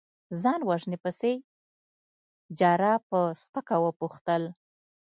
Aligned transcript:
ځان 0.41 0.59
وژنې 0.69 0.97
پسې؟ 1.03 1.33
جراح 2.59 2.97
په 3.09 3.19
سپکه 3.41 3.75
وپوښتل. 3.81 4.43